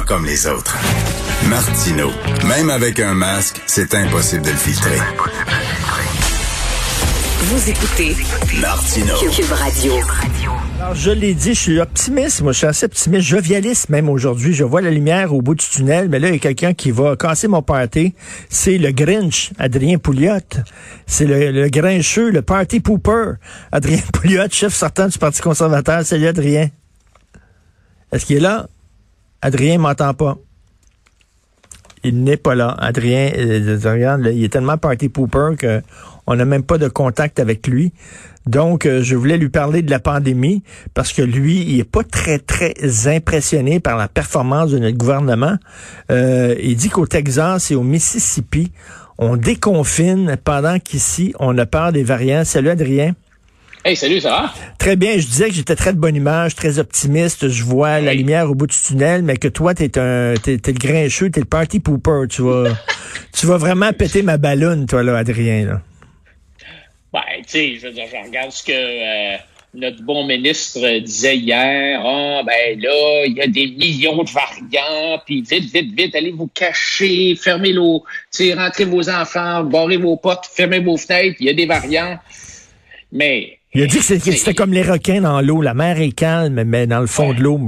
[0.00, 0.76] pas comme les autres.
[1.48, 2.10] Martino,
[2.46, 4.98] même avec un masque, c'est impossible de le filtrer.
[7.40, 8.16] Vous écoutez
[8.60, 9.14] Martino.
[9.34, 9.94] Cube Radio.
[10.80, 12.42] Alors, je l'ai dit, je suis optimiste.
[12.42, 14.54] Moi, je suis assez optimiste, jovialiste même aujourd'hui.
[14.54, 16.90] Je vois la lumière au bout du tunnel, mais là, il y a quelqu'un qui
[16.90, 18.14] va casser mon party.
[18.48, 20.64] C'est le Grinch, Adrien Pouliot.
[21.06, 23.32] C'est le, le grincheux, le party pooper.
[23.72, 26.04] Adrien Pouliot, chef sortant du Parti conservateur.
[26.04, 26.70] Salut, Adrien.
[28.12, 28.66] Est-ce qu'il est là?
[29.42, 30.36] Adrien m'entend pas.
[32.02, 32.74] Il n'est pas là.
[32.78, 35.82] Adrien, euh, regarde, il est tellement party pooper que
[36.26, 37.92] on n'a même pas de contact avec lui.
[38.46, 40.62] Donc, euh, je voulais lui parler de la pandémie
[40.94, 42.74] parce que lui, il est pas très, très
[43.06, 45.56] impressionné par la performance de notre gouvernement.
[46.10, 48.72] Euh, il dit qu'au Texas et au Mississippi,
[49.18, 52.44] on déconfine pendant qu'ici, on a peur des variants.
[52.44, 53.14] Salut, Adrien.
[53.82, 54.54] Hey, salut, ça va?
[54.78, 55.12] Très bien.
[55.12, 57.48] Je disais que j'étais très de bonne image, très optimiste.
[57.48, 60.72] Je vois la lumière au bout du tunnel, mais que toi, t'es un, t'es, t'es
[60.72, 62.24] le grincheux, t'es le party pooper.
[62.28, 62.64] Tu vas,
[63.32, 65.80] tu vas vraiment péter ma ballonne, toi, là, Adrien, là.
[67.10, 69.38] Ben, tu sais, je veux dire, je regarde ce que euh,
[69.72, 72.02] notre bon ministre disait hier.
[72.04, 76.32] Ah, ben là, il y a des millions de variants, puis vite, vite, vite, allez
[76.32, 81.38] vous cacher, fermez l'eau, tu sais, rentrez vos enfants, barrez vos portes, fermez vos fenêtres,
[81.40, 82.18] il y a des variants.
[83.10, 85.62] Mais Il a dit que c'était comme les requins dans l'eau.
[85.62, 87.58] La mer est calme, mais dans le fond de l'eau.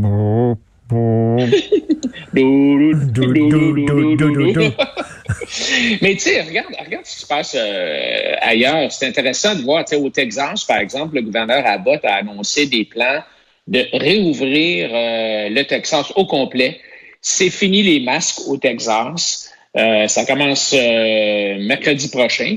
[6.03, 8.91] Mais tu sais, regarde, regarde ce qui se passe euh, ailleurs.
[8.91, 12.67] C'est intéressant de voir, tu sais, au Texas, par exemple, le gouverneur Abbott a annoncé
[12.67, 13.23] des plans
[13.69, 16.81] de réouvrir euh, le Texas au complet.
[17.21, 19.53] C'est fini les masques au Texas.
[19.77, 22.57] Euh, ça commence euh, mercredi prochain.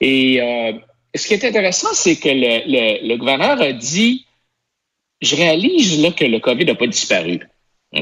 [0.00, 0.72] Et euh,
[1.14, 4.26] ce qui est intéressant, c'est que le, gouverneur a dit,
[5.20, 7.40] je réalise là que le COVID n'a pas disparu.
[7.94, 8.00] Euh,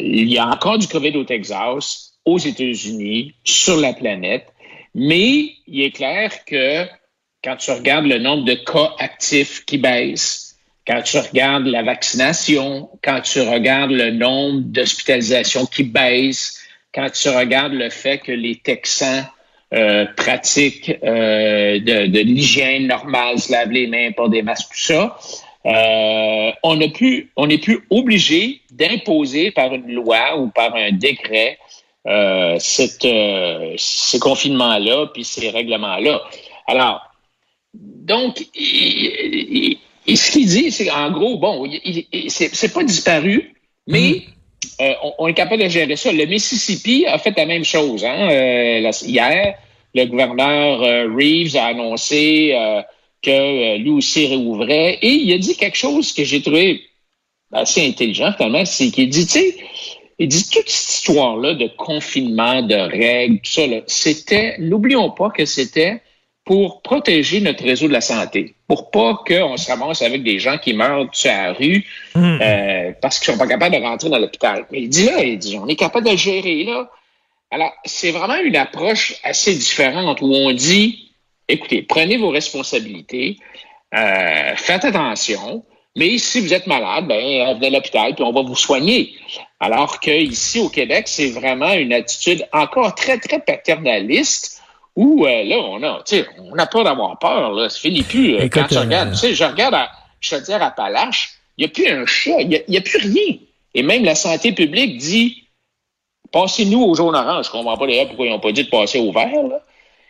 [0.00, 4.46] il y a encore du COVID au Texas, aux États-Unis, sur la planète,
[4.94, 6.86] mais il est clair que
[7.44, 10.56] quand tu regardes le nombre de cas actifs qui baisse,
[10.86, 16.60] quand tu regardes la vaccination, quand tu regardes le nombre d'hospitalisations qui baisse,
[16.92, 19.24] quand tu regardes le fait que les Texans
[19.72, 24.82] euh, pratiquent euh, de, de l'hygiène normale, se lavent les mains, pas des masques, tout
[24.92, 25.18] ça,
[25.64, 30.90] euh, on n'est plus, on n'est plus obligé d'imposer par une loi ou par un
[30.92, 31.58] décret
[32.08, 36.20] euh, cette, euh, ces confinements-là puis ces règlements-là.
[36.66, 37.00] Alors,
[37.74, 39.06] donc, il-
[39.52, 41.64] il- il- ce qu'il dit, c'est en gros, bon,
[42.28, 43.54] c'est pas disparu,
[43.86, 44.22] mais
[44.80, 46.12] euh, on, est capable de gérer ça.
[46.12, 48.04] Le Mississippi a fait la même chose.
[48.04, 48.28] Hein?
[48.30, 49.54] Euh, hier,
[49.94, 52.54] le gouverneur euh, Reeves a annoncé
[53.22, 56.82] que lui aussi réouvrait et il a dit quelque chose que j'ai trouvé
[57.52, 59.56] assez intelligent finalement, c'est qu'il dit, tu sais,
[60.18, 65.44] il dit toute cette histoire-là de confinement, de règles, tout ça, c'était, n'oublions pas que
[65.44, 66.00] c'était
[66.44, 70.56] pour protéger notre réseau de la santé, pour pas qu'on se ramasse avec des gens
[70.56, 71.84] qui meurent sur la rue
[72.14, 72.38] Hum.
[72.40, 74.64] euh, parce qu'ils sont pas capables de rentrer dans l'hôpital.
[74.70, 76.90] Mais il dit là, il dit, on est capable de gérer là.
[77.50, 81.10] Alors, c'est vraiment une approche assez différente où on dit,
[81.48, 83.36] écoutez, prenez vos responsabilités,
[83.94, 88.40] euh, faites attention, mais si vous êtes malade, ben, venez à l'hôpital puis on va
[88.40, 89.12] vous soigner.
[89.60, 94.61] Alors que ici au Québec, c'est vraiment une attitude encore très, très paternaliste
[94.96, 97.68] où euh, là, on a, tu sais, on a peur d'avoir peur, là.
[97.68, 98.36] Ça finit plus.
[98.36, 101.34] euh, quand tu euh, regardes, tu sais, je regarde à, je te dire à Palache,
[101.56, 103.36] il n'y a plus un chat, il n'y a, il y a plus rien.
[103.74, 105.44] Et même la santé publique dit,
[106.30, 107.46] passez-nous au jaune orange.
[107.46, 109.60] Je comprends pas d'ailleurs pourquoi ils n'ont pas dit de passer au vert, là.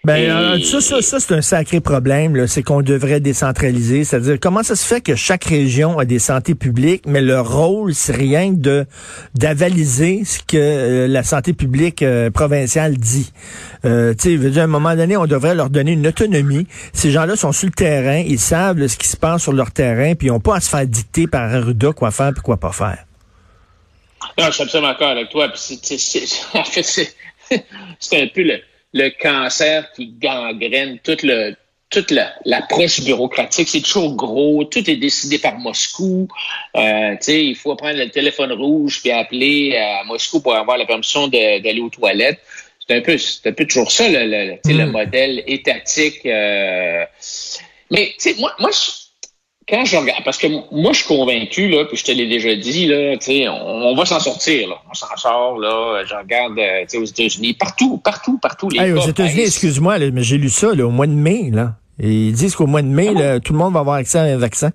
[0.05, 2.35] Ben, Et- euh, ça, ça, ça c'est un sacré problème.
[2.35, 2.49] là.
[2.49, 4.03] C'est qu'on devrait décentraliser.
[4.03, 7.95] C'est-à-dire, comment ça se fait que chaque région a des santé publiques, mais leur rôle,
[7.95, 8.87] c'est rien que de
[9.37, 13.33] d'avaliser ce que euh, la santé publique euh, provinciale dit.
[13.85, 16.07] Euh, tu sais, je veux dire, à un moment donné, on devrait leur donner une
[16.09, 16.67] autonomie.
[16.93, 19.71] Ces gens-là sont sur le terrain, ils savent là, ce qui se passe sur leur
[19.71, 22.57] terrain, puis ils n'ont pas à se faire dicter par Arruda quoi faire puis quoi
[22.57, 23.05] pas faire.
[24.37, 25.49] Non, je suis absolument d'accord avec toi.
[25.49, 25.81] Puis
[26.55, 27.15] en fait, c'est
[28.01, 28.55] c'est un peu le,
[28.93, 31.55] le cancer qui gangrène toute le
[31.91, 36.27] toute la- l'approche bureaucratique, c'est toujours gros, tout est décidé par Moscou.
[36.75, 40.79] Euh, tu sais, il faut prendre le téléphone rouge puis appeler à Moscou pour avoir
[40.79, 42.41] la permission d'aller aux toilettes.
[42.89, 44.91] C'est un peu, c'est un peu toujours ça le, le, le Mm.
[44.91, 46.25] modèle étatique.
[46.25, 47.05] euh.
[47.91, 49.02] Mais tu sais, moi, moi, je-
[49.69, 52.55] quand je regarde, parce que moi, je suis convaincu, là, puis je te l'ai déjà
[52.55, 54.77] dit, là, tu sais, on, on va s'en sortir, là.
[54.91, 56.05] On s'en sort, là.
[56.05, 58.69] Je regarde, euh, tu sais, aux États-Unis, partout, partout, partout.
[58.71, 61.51] Les Hey, aux États-Unis, excuse-moi, mais j'ai lu ça là, au mois de mai.
[61.53, 61.75] Là.
[62.01, 63.21] Et ils disent qu'au mois de mai, Ah bon?
[63.21, 64.71] là, tout le monde va avoir accès à un vaccin.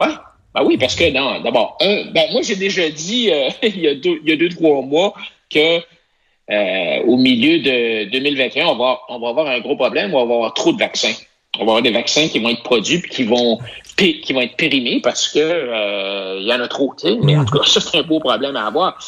[0.00, 0.08] Ouais.
[0.54, 3.94] Ben oui, parce que non, d'abord, ben moi j'ai déjà dit euh, il, y a
[3.94, 5.14] deux, il y a deux, trois mois
[5.48, 5.78] que
[6.50, 10.34] euh, au milieu de 2021, on va, on va avoir un gros problème, on va
[10.34, 11.14] avoir trop de vaccins.
[11.58, 13.58] On va avoir des vaccins qui vont être produits puis qui vont
[13.96, 16.94] qui vont être périmés parce que euh, il y en a trop.
[17.22, 18.98] Mais en tout cas, ça c'est un beau problème à avoir.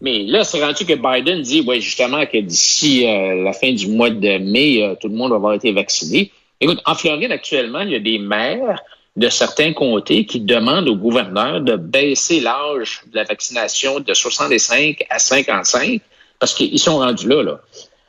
[0.00, 4.10] Mais là, c'est rendu que Biden dit, ouais, justement, que d'ici la fin du mois
[4.10, 6.30] de mai, tout le monde va avoir été vacciné.
[6.60, 8.78] Écoute, en Floride actuellement, il y a des maires
[9.16, 15.04] de certains comtés qui demandent au gouverneur de baisser l'âge de la vaccination de 65
[15.08, 16.00] à 55
[16.38, 17.60] parce qu'ils sont rendus là, là.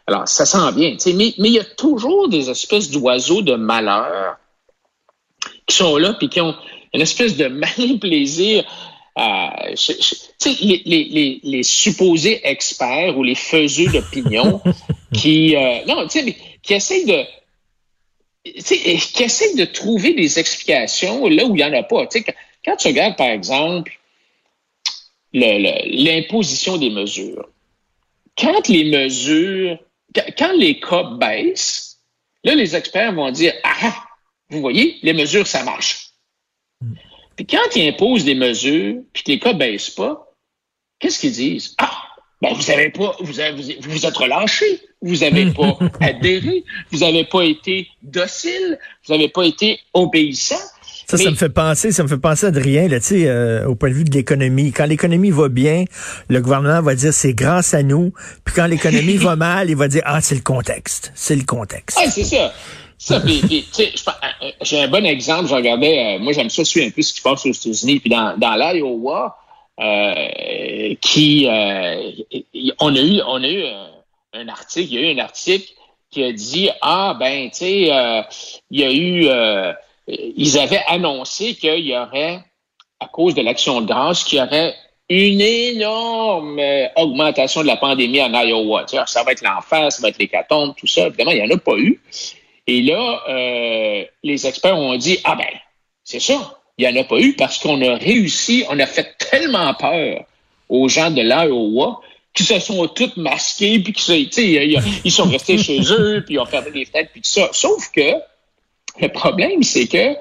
[0.07, 0.95] Alors, ça sent bien.
[1.07, 4.38] Mais, mais il y a toujours des espèces d'oiseaux de malheur
[5.65, 6.56] qui sont là puis qui ont
[6.94, 8.63] une espèce de malin plaisir
[9.15, 9.68] à,
[10.45, 14.62] les, les, les, supposés experts ou les faiseux d'opinion
[15.13, 17.24] qui, euh, non, tu sais, qui essayent de,
[18.44, 22.06] qui essaie de trouver des explications là où il n'y en a pas.
[22.06, 22.21] quand,
[22.63, 23.92] quand tu regardes, par exemple,
[25.33, 27.50] l'imposition des mesures,
[28.38, 29.80] quand les mesures,
[30.37, 31.99] quand les cas baissent,
[32.43, 33.95] là, les experts vont dire Ah,
[34.49, 36.11] vous voyez, les mesures, ça marche.
[37.35, 40.33] Puis quand ils imposent des mesures, puis que les cas ne baissent pas,
[40.99, 41.75] qu'est-ce qu'ils disent?
[41.77, 42.03] Ah,
[42.41, 46.99] ben, vous n'avez pas, vous, avez, vous, vous êtes relâché, vous n'avez pas adhéré, vous
[46.99, 50.55] n'avez pas été docile, vous n'avez pas été obéissant.
[51.09, 53.75] Ça, ça me fait penser, ça me fait penser, Adrien, là, tu sais, euh, au
[53.75, 54.74] point de vue de l'économie.
[54.74, 55.86] Quand l'économie va bien,
[56.27, 58.12] le gouvernement va dire c'est grâce à nous.
[58.44, 61.98] Puis quand l'économie va mal, il va dire ah c'est le contexte, c'est le contexte.
[62.01, 62.54] Ah, c'est ça.
[62.98, 63.42] Ça, puis,
[63.80, 65.48] euh, euh, j'ai un bon exemple.
[65.48, 68.10] Je regardais, moi j'aime ça suivre un peu ce qui se passe aux États-Unis, puis
[68.10, 69.38] dans, dans l'Iowa,
[69.80, 72.12] euh, qui euh,
[72.80, 73.63] on a eu on a eu
[74.33, 75.71] un, article, il y a eu un article
[76.10, 78.24] qui a dit ah ben tu sais euh,
[78.71, 79.27] il y a eu
[80.07, 82.39] ils avaient annoncé qu'il y aurait
[83.00, 84.74] à cause de l'action de grâce qu'il y aurait
[85.09, 86.62] une énorme
[86.95, 88.86] augmentation de la pandémie en Iowa.
[89.06, 91.07] Ça va être l'enfer, ça va être l'hécatombe, tout ça.
[91.07, 92.01] Évidemment, il n'y en a pas eu.
[92.68, 93.21] Et là,
[94.24, 95.45] les experts ont dit, ah ben,
[96.04, 99.15] c'est ça, il n'y en a pas eu parce qu'on a réussi, on a fait
[99.18, 100.25] tellement peur
[100.69, 102.01] aux gens de l'Iowa
[102.33, 104.30] qui se sont tous masqués, puis qui
[105.03, 107.50] ils sont restés chez eux, puis ils ont fermé les fenêtres, puis tout ça.
[107.51, 108.13] Sauf que
[108.99, 110.15] le problème, c'est que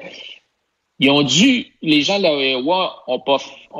[0.98, 3.36] ils ont dû, les gens de l'Iowa ont pas,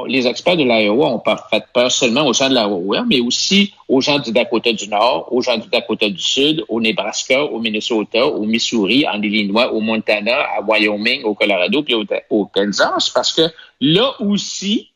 [0.07, 3.73] les experts de l'Iowa ont pas fait peur seulement aux gens de l'Iowa, mais aussi
[3.89, 7.59] aux gens du Dakota du Nord, aux gens du Dakota du Sud, au Nebraska, au
[7.59, 11.95] Minnesota, au Missouri, en Illinois, au Montana, à Wyoming, au Colorado, puis
[12.29, 13.51] au, Kansas, parce que
[13.81, 14.93] là aussi,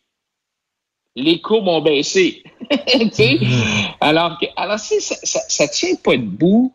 [1.17, 2.43] les courbes ont baissé.
[2.71, 3.97] Mm-hmm.
[4.01, 6.73] alors que, alors si ça, ça, ça tient pas debout.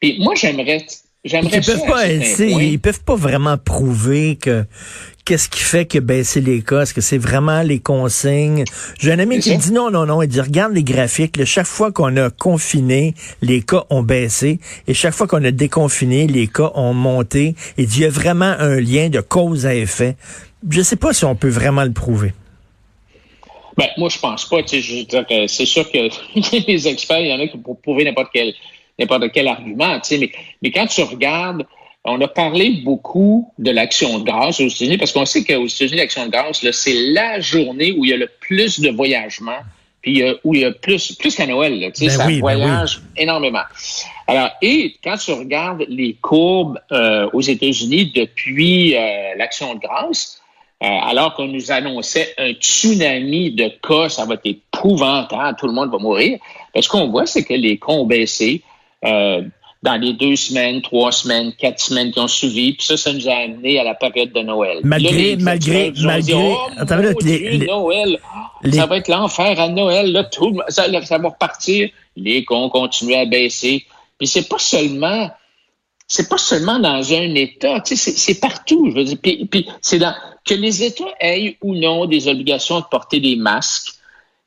[0.00, 0.84] Puis moi, j'aimerais
[1.24, 4.64] ils peuvent pas, ils peuvent pas vraiment prouver que
[5.24, 8.64] qu'est-ce qui fait que baisser les cas, est-ce que c'est vraiment les consignes?
[8.98, 11.66] J'ai un ami qui me dit non non non, il dit regarde les graphiques, chaque
[11.66, 16.46] fois qu'on a confiné, les cas ont baissé et chaque fois qu'on a déconfiné, les
[16.46, 17.54] cas ont monté.
[17.76, 20.16] Il dit il y a vraiment un lien de cause à effet.
[20.70, 22.32] Je sais pas si on peut vraiment le prouver.
[23.76, 24.58] Ben, moi, je pense pas.
[24.66, 28.52] C'est sûr que les experts, il y en a qui pour prouver n'importe quel
[29.00, 30.30] n'importe quel argument, tu sais, mais,
[30.62, 31.64] mais quand tu regardes,
[32.04, 35.96] on a parlé beaucoup de l'action de grâce aux États-Unis parce qu'on sait qu'aux États-Unis,
[35.96, 39.58] l'action de grâce, c'est la journée où il y a le plus de voyagement,
[40.00, 42.26] puis euh, où il y a plus, plus qu'à Noël, là, tu sais, ben ça
[42.26, 43.62] ben voyage énormément.
[44.26, 50.38] Alors, et quand tu regardes les courbes euh, aux États-Unis depuis euh, l'action de grâce,
[50.82, 55.90] alors qu'on nous annonçait un tsunami de cas, ça va être épouvantable, tout le monde
[55.90, 56.38] va mourir.
[56.74, 58.62] Ce qu'on voit, c'est que les cas ont baissé.
[59.04, 59.42] Euh,
[59.82, 62.74] dans les deux semaines, trois semaines, quatre semaines qui ont suivi.
[62.74, 64.80] Puis ça, ça nous a amené à la période de Noël.
[64.84, 66.34] Malgré, malgré, malgré.
[66.36, 66.68] oh,
[67.66, 68.18] Noël,
[68.72, 70.12] ça va être l'enfer à Noël.
[70.12, 71.88] Là, tout, ça, ça va repartir.
[72.14, 73.86] Les cons continuent à baisser.
[74.18, 75.30] Puis c'est pas seulement,
[76.06, 77.80] c'est pas seulement dans un État.
[77.80, 78.90] Tu sais, c'est partout.
[78.90, 79.18] Je veux dire.
[79.22, 80.14] Puis, puis c'est dans
[80.44, 83.94] que les États aient ou non des obligations de porter des masques.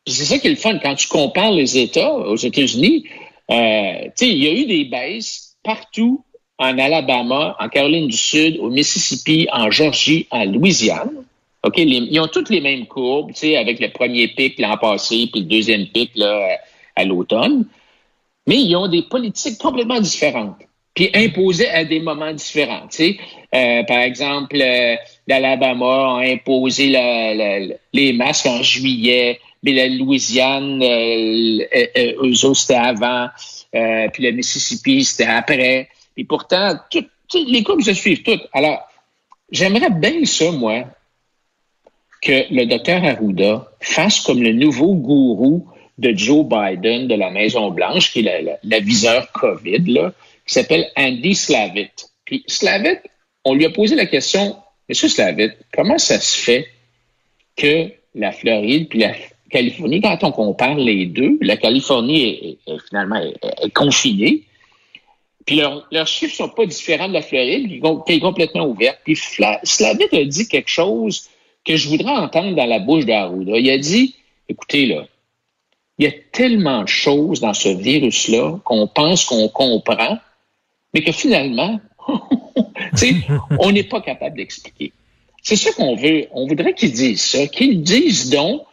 [0.05, 3.05] Puis c'est ça qui est le fun quand tu compares les États aux États-Unis.
[3.51, 6.23] Euh, il y a eu des baisses partout
[6.57, 11.25] en Alabama, en Caroline du Sud, au Mississippi, en Georgie, en Louisiane.
[11.63, 15.47] OK, ils ont toutes les mêmes courbes, avec le premier pic l'an passé, puis le
[15.47, 16.57] deuxième pic là,
[16.95, 17.65] à l'automne.
[18.47, 20.57] Mais ils ont des politiques complètement différentes,
[20.93, 22.87] puis imposées à des moments différents.
[22.99, 24.95] Euh, par exemple, euh,
[25.27, 26.89] l'Alabama a imposé
[27.93, 33.29] les masques en juillet, mais la Louisiane, euh, euh, euh, eux autres, c'était avant,
[33.71, 35.87] puis le Mississippi, c'était après.
[36.17, 36.77] Et pourtant,
[37.33, 38.43] les courbes se suivent toutes.
[38.51, 38.87] Alors,
[39.49, 40.83] j'aimerais bien ça, moi,
[42.21, 45.67] que le docteur Arruda fasse comme le nouveau gourou
[45.97, 50.13] de Joe Biden de la Maison-Blanche, qui est la, la, viseur COVID, là,
[50.45, 52.09] qui s'appelle Andy Slavitt.
[52.25, 53.01] Puis Slavitt,
[53.45, 54.55] on lui a posé la question,
[54.89, 56.67] Monsieur Slavitt, comment ça se fait
[57.55, 59.13] que la Floride puis la
[59.53, 63.21] Californie, quand on compare les deux, la Californie est, finalement
[63.73, 64.43] confinée,
[65.45, 67.69] puis leurs chiffres sont pas différents de la Floride,
[68.05, 68.99] qui est complètement ouverte.
[69.03, 71.29] Puis Slavitt a dit quelque chose
[71.65, 73.57] que je voudrais entendre dans la bouche d'Arruda.
[73.57, 74.15] Il a dit,
[74.49, 75.05] écoutez, là,
[75.99, 80.17] il y a tellement de choses dans ce virus-là qu'on pense qu'on comprend,
[80.93, 81.79] mais que finalement,
[83.59, 84.91] on n'est pas capable d'expliquer.
[85.41, 86.27] C'est ça qu'on veut.
[86.31, 88.63] On voudrait qu'ils disent ça, qu'ils disent donc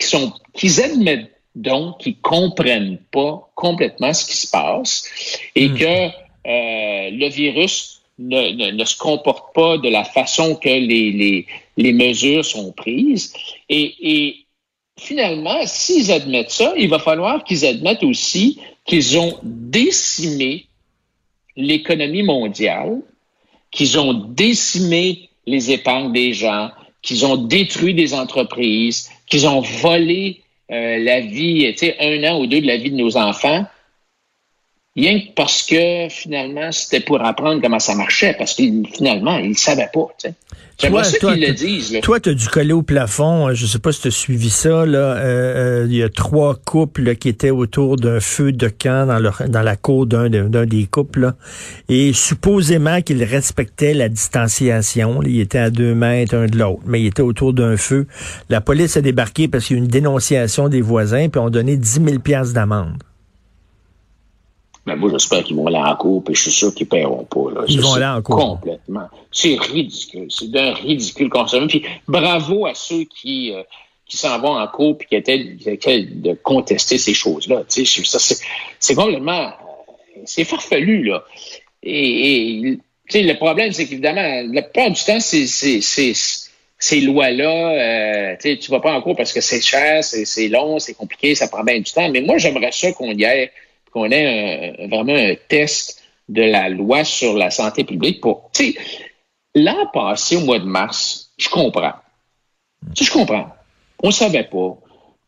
[0.00, 5.04] qu'ils sont, qu'ils admettent donc qu'ils comprennent pas complètement ce qui se passe
[5.54, 5.78] et hmm.
[5.78, 11.46] que euh, le virus ne, ne, se comporte pas de la façon que les, les,
[11.76, 13.32] les mesures sont prises.
[13.68, 14.46] Et, et
[14.98, 20.66] finalement, s'ils admettent ça, il va falloir qu'ils admettent aussi qu'ils ont décimé
[21.56, 23.00] l'économie mondiale,
[23.70, 26.70] qu'ils ont décimé les épargnes des gens,
[27.02, 32.40] qu'ils ont détruit des entreprises, qu'ils ont volé euh, la vie, tu sais, un an
[32.40, 33.66] ou deux de la vie de nos enfants,
[34.96, 38.62] rien que parce que finalement, c'était pour apprendre comment ça marchait, parce que
[38.94, 40.08] finalement, ils ne savaient pas.
[40.18, 40.34] Tu sais.
[40.88, 41.98] Toi, qu'ils le disent.
[42.02, 43.48] Toi, tu as dû coller au plafond.
[43.48, 44.86] Euh, je sais pas si tu as suivi ça.
[44.86, 45.16] Là.
[45.16, 49.42] Euh, il y a trois couples qui étaient autour d'un feu de camp dans, leur,
[49.48, 51.32] dans la cour d'un des couples.
[51.88, 55.22] Et supposément qu'ils respectaient la distanciation.
[55.22, 58.06] Ils étaient à deux mètres un de l'autre, mais ils étaient autour d'un feu.
[58.48, 61.50] La police a débarqué parce qu'il y a eu une dénonciation des voisins, puis ont
[61.50, 62.96] donné 10 000 d'amende.
[64.90, 67.24] Mais moi, j'espère qu'ils vont aller en cours, puis je suis sûr qu'ils ne paieront
[67.24, 67.52] pas.
[67.54, 67.64] Là.
[67.68, 68.58] Ils vont aller en cours.
[68.60, 69.08] Complètement.
[69.30, 70.26] C'est ridicule.
[70.28, 71.68] C'est d'un ridicule concernant.
[71.68, 73.62] Puis bravo à ceux qui, euh,
[74.04, 77.62] qui s'en vont en cours puis qui étaient, de contester ces choses-là.
[77.68, 79.46] c'est complètement...
[79.46, 81.22] Euh, c'est farfelu, là.
[81.84, 82.76] Et,
[83.14, 88.70] et le problème, c'est qu'évidemment, la plupart du temps, c'est ces lois-là, euh, tu ne
[88.70, 91.78] vas pas en cours parce que c'est cher, c'est long, c'est compliqué, ça prend bien
[91.78, 92.10] du temps.
[92.10, 93.52] Mais moi, j'aimerais ça qu'on y ait
[93.92, 98.50] qu'on ait vraiment un test de la loi sur la santé publique pour.
[98.54, 98.78] Tu sais,
[99.54, 101.94] l'an passé, au mois de mars, je comprends.
[102.94, 103.48] Tu je comprends.
[104.02, 104.76] On savait pas.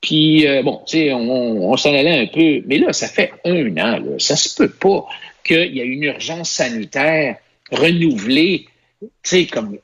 [0.00, 2.62] Puis, euh, bon, tu sais, on, s'en allait un peu.
[2.66, 4.19] Mais là, ça fait un an, là.
[4.19, 5.07] Ça se peut pas
[5.45, 7.37] qu'il y ait une urgence sanitaire
[7.71, 8.66] renouvelée,
[9.00, 9.78] tu sais, comme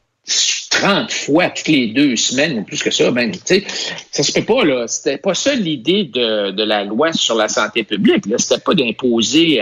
[0.79, 3.65] 30 fois toutes les deux semaines, ou plus que ça, ben, tu sais,
[4.13, 4.87] ça se fait pas, là.
[4.87, 8.39] C'était pas ça l'idée de, de, la loi sur la santé publique, là.
[8.39, 9.61] C'était pas d'imposer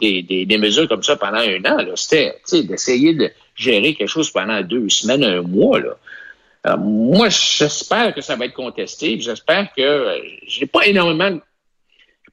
[0.00, 1.92] des, des, des, mesures comme ça pendant un an, là.
[1.94, 6.76] C'était, tu sais, d'essayer de gérer quelque chose pendant deux semaines, un mois, là.
[6.78, 9.20] moi, j'espère que ça va être contesté.
[9.20, 11.38] J'espère que euh, j'ai pas énormément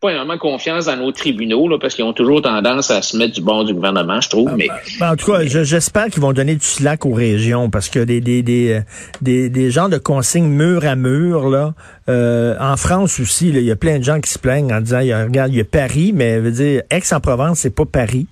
[0.04, 3.34] pas énormément confiance dans nos tribunaux, là, parce qu'ils ont toujours tendance à se mettre
[3.34, 4.50] du bord du gouvernement, je trouve.
[4.52, 4.68] Ah, mais,
[5.00, 8.20] ben, en tout cas, j'espère qu'ils vont donner du slack aux régions, parce que des,
[8.20, 8.82] des, des,
[9.22, 11.74] des, des genres de consignes mur à mur, là,
[12.10, 15.00] euh, en France aussi, il y a plein de gens qui se plaignent en disant,
[15.00, 18.28] regarde, il y a Paris, mais veut dire, Aix-en-Provence, c'est pas Paris.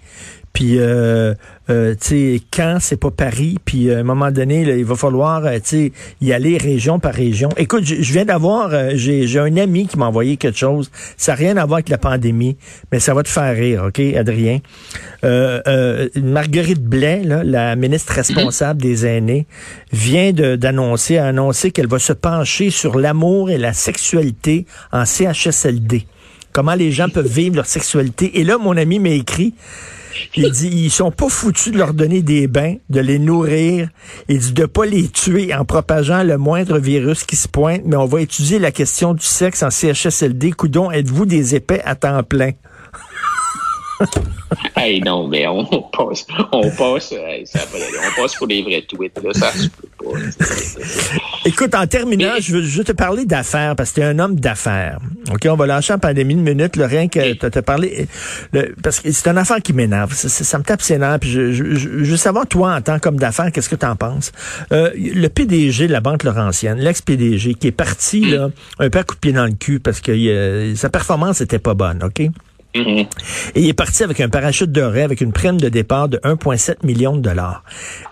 [0.53, 1.33] Puis, euh,
[1.69, 4.95] euh, tu sais, quand c'est pas Paris, puis euh, à un moment donné, il va
[4.95, 7.49] falloir, euh, tu sais, y aller région par région.
[7.55, 10.91] Écoute, je viens d'avoir, j'ai un ami qui m'a envoyé quelque chose.
[11.15, 12.57] Ça n'a rien à voir avec la pandémie,
[12.91, 14.59] mais ça va te faire rire, OK, Adrien?
[16.15, 19.45] Marguerite Blais, la ministre responsable des aînés,
[19.93, 26.05] vient d'annoncer, annoncer qu'elle va se pencher sur l'amour et la sexualité en CHSLD.
[26.51, 28.39] Comment les gens peuvent vivre leur sexualité.
[28.39, 29.53] Et là, mon ami m'a écrit,
[30.35, 33.89] il dit, ils sont pas foutus de leur donner des bains, de les nourrir.
[34.27, 37.95] Il dit de pas les tuer en propageant le moindre virus qui se pointe, mais
[37.95, 40.53] on va étudier la question du sexe en CHSLD.
[40.53, 42.51] Coudon, êtes-vous des épais à temps plein?
[44.75, 49.51] Hey, non, mais on passe, on passe, on passe pour les vrais tweets, là, ça
[49.51, 50.19] se peut pas.
[51.45, 54.99] Écoute, en terminant, je, veux, te parler d'affaires, parce que tu es un homme d'affaires.
[55.31, 58.07] OK, on va lâcher en pandémie une minute, le rien que tu te parlé,
[58.83, 60.13] parce que c'est une affaire qui m'énerve.
[60.13, 63.51] Ça, me tape ses nerfs, puis je, je, veux savoir, toi, en tant qu'homme d'affaires,
[63.51, 64.31] qu'est-ce que tu en penses?
[64.71, 69.03] Euh, le PDG de la Banque Laurentienne, l'ex-PDG, qui est parti, là, un peu à
[69.03, 72.29] coup de pied dans le cul, parce que euh, sa performance était pas bonne, OK?
[72.75, 73.07] Mm-hmm.
[73.55, 76.85] Et il est parti avec un parachute doré, avec une prime de départ de 1,7
[76.85, 77.63] million de dollars.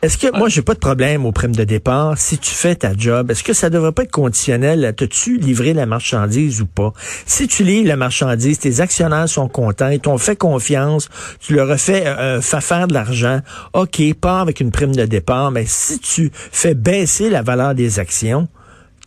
[0.01, 2.93] Est-ce que, moi, j'ai pas de problème aux primes de départ si tu fais ta
[2.95, 3.31] job.
[3.31, 4.93] Est-ce que ça devrait pas être conditionnel?
[4.95, 6.93] T'as-tu livré la marchandise ou pas?
[7.25, 11.69] Si tu livres la marchandise, tes actionnaires sont contents, ils t'ont fait confiance, tu leur
[11.71, 13.39] as fait euh, euh faire de l'argent,
[13.73, 17.99] OK, pas avec une prime de départ, mais si tu fais baisser la valeur des
[17.99, 18.47] actions,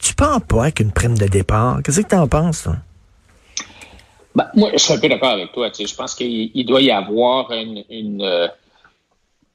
[0.01, 1.81] tu pars pas avec une prime de départ.
[1.85, 2.77] Qu'est-ce que tu en penses, toi?
[4.43, 5.71] Ben, moi, je suis un peu d'accord avec toi.
[5.77, 8.49] Je pense qu'il doit y avoir une, une, euh,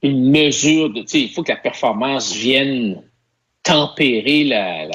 [0.03, 1.03] mesure de.
[1.13, 3.01] Il faut que la performance vienne
[3.63, 4.85] tempérer la,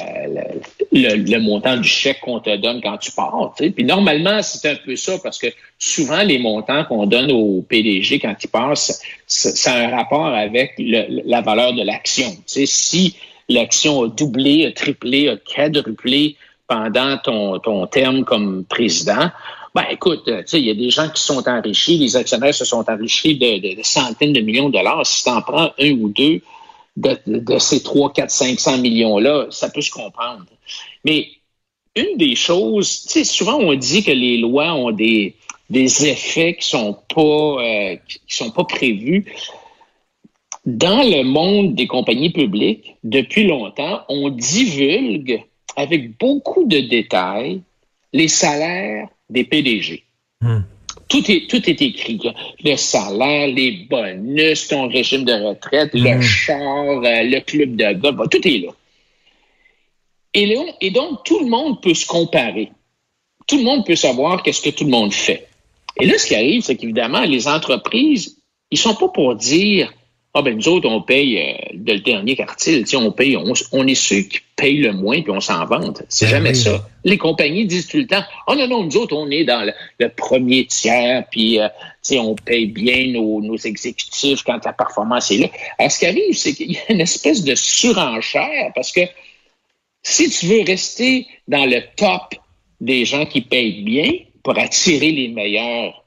[0.91, 3.53] le, montant du chèque qu'on te donne quand tu pars.
[3.55, 5.47] Puis normalement, c'est un peu ça parce que
[5.77, 10.73] souvent, les montants qu'on donne au PDG quand il passe, ça a un rapport avec
[10.79, 12.35] la valeur de l'action.
[12.47, 13.15] Si
[13.47, 16.35] l'action a doublé, a triplé, a quadruplé
[16.67, 19.29] pendant ton, ton terme comme président,
[19.75, 23.37] ben écoute, il y a des gens qui sont enrichis, les actionnaires se sont enrichis
[23.37, 25.05] de, de centaines de millions de dollars.
[25.05, 26.41] Si tu en prends un ou deux,
[26.95, 30.45] de, ces 3, 4, 500 millions-là, ça peut se comprendre.
[31.03, 31.27] Mais
[31.95, 35.35] une des choses, tu sais, souvent on dit que les lois ont des,
[35.69, 39.25] des effets qui sont pas euh, qui sont pas prévus.
[40.65, 45.43] Dans le monde des compagnies publiques, depuis longtemps, on divulgue
[45.75, 47.61] avec beaucoup de détails
[48.13, 50.03] les salaires des PDG.
[50.41, 50.61] Hmm.
[51.07, 52.19] Tout est, tout est écrit.
[52.63, 56.21] Le salaire, les bonus, ton régime de retraite, le hmm.
[56.21, 58.71] char, euh, le club de golf, tout est là.
[60.33, 62.71] Et, et donc, tout le monde peut se comparer.
[63.47, 65.47] Tout le monde peut savoir qu'est-ce que tout le monde fait.
[65.99, 68.37] Et là, ce qui arrive, c'est qu'évidemment, les entreprises,
[68.71, 69.93] ils sont pas pour dire
[70.35, 73.95] ah ben nous autres, on paye euh, de le dernier quartile, on paye, on, est
[73.95, 76.01] ceux qui payent le moins puis on s'en vante.
[76.09, 76.89] C'est ben jamais ça.
[77.03, 79.63] Les compagnies disent tout le temps Oh non, non, nous autres, on est dans
[79.99, 81.67] le, premier tiers, puis euh,
[82.13, 85.47] on paye bien nos, nos, exécutifs quand la performance est là.
[85.77, 89.01] Alors, ce qui arrive, c'est qu'il y a une espèce de surenchère parce que
[90.01, 92.35] si tu veux rester dans le top
[92.81, 94.11] des gens qui payent bien
[94.41, 96.03] pour attirer les meilleurs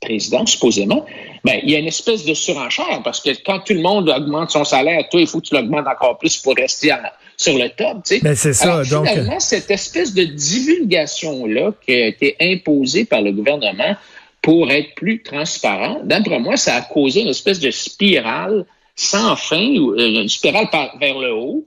[0.00, 1.04] présidents, supposément,
[1.44, 4.50] ben, il y a une espèce de surenchère parce que quand tout le monde augmente
[4.50, 6.94] son salaire, toi, il faut que tu l'augmentes encore plus pour rester
[7.36, 7.98] sur le top.
[8.04, 8.20] Tu sais.
[8.22, 8.82] Ben, c'est ça.
[8.84, 9.06] donc...
[9.06, 13.94] Finalement, cette espèce de divulgation-là qui a été imposée par le gouvernement
[14.40, 18.64] pour être plus transparent, d'après moi, ça a causé une espèce de spirale
[18.96, 20.68] sans fin, euh, une spirale
[20.98, 21.66] vers le haut,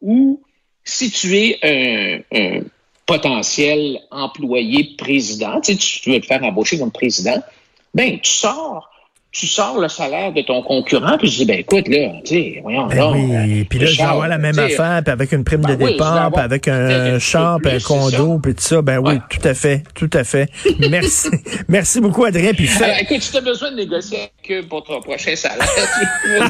[0.00, 0.40] où
[0.84, 1.58] si tu es
[2.32, 2.60] un,
[3.04, 7.42] potentiel employé président, tu, sais, tu veux te faire embaucher comme président,
[7.94, 8.90] ben tu sors
[9.30, 12.60] tu sors le salaire de ton concurrent, puis je dis, ben écoute, là, tu sais,
[12.62, 15.60] voyons ben Oui, euh, puis là, je vais la même affaire, puis avec une prime
[15.60, 18.80] de ben départ, puis avec un champ, puis un condo, puis tout ça.
[18.80, 20.48] Ben oui, tout à fait, tout à fait.
[20.90, 21.28] Merci.
[21.68, 22.54] Merci beaucoup, Adrien.
[22.54, 22.84] Puis fait...
[22.84, 25.68] Alors, écoute, si tu as besoin de négocier que pour ton prochain salaire,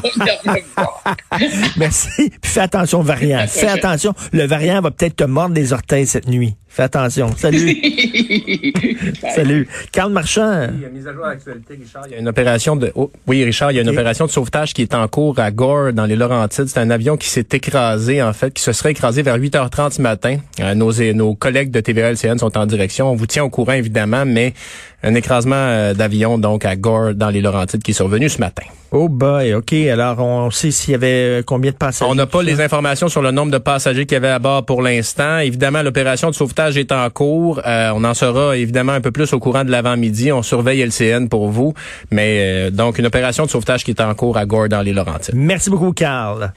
[1.77, 2.29] Merci.
[2.41, 3.45] Puis fais attention au variant.
[3.47, 4.13] Fais attention.
[4.31, 6.55] Le variant va peut-être te mordre les orteils cette nuit.
[6.69, 7.31] Fais attention.
[7.35, 7.77] Salut.
[9.35, 9.67] Salut.
[9.91, 10.67] Carl Marchand.
[10.71, 12.03] Oui, mise à jour à l'actualité, Richard.
[12.07, 14.31] Il y a une opération de, oh, oui, Richard, il y a une opération de
[14.31, 16.67] sauvetage qui est en cours à Gore, dans les Laurentides.
[16.67, 20.01] C'est un avion qui s'est écrasé, en fait, qui se serait écrasé vers 8h30 ce
[20.01, 20.37] matin.
[20.59, 23.11] Euh, nos, nos collègues de TVA-LCN sont en direction.
[23.11, 24.53] On vous tient au courant, évidemment, mais
[25.01, 28.63] un écrasement euh, d'avion, donc, à Gore, dans les Laurentides, qui est survenu ce matin.
[28.91, 29.71] Oh boy, OK.
[29.73, 32.09] Alors, on sait s'il y avait euh, combien de passagers.
[32.09, 34.65] On n'a pas les informations sur le nombre de passagers qu'il y avait à bord
[34.65, 35.37] pour l'instant.
[35.37, 37.61] Évidemment, l'opération de sauvetage est en cours.
[37.65, 40.31] Euh, on en sera évidemment un peu plus au courant de l'avant-midi.
[40.31, 41.73] On surveille LCN pour vous.
[42.11, 45.35] Mais donc, une opération de sauvetage qui est en cours à Gore dans les Laurentides.
[45.35, 46.53] Merci beaucoup, Carl.